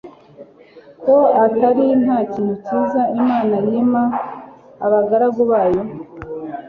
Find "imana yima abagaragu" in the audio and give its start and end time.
3.19-5.41